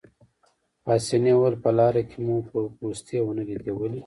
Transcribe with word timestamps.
پاسیني 0.85 1.31
وویل: 1.35 1.55
په 1.63 1.69
لاره 1.77 2.01
کې 2.09 2.17
مو 2.25 2.35
پوستې 2.77 3.17
ونه 3.23 3.43
لیدې، 3.49 3.71
ولې؟ 3.75 3.99